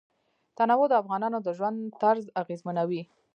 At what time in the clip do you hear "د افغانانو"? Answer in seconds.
0.89-1.37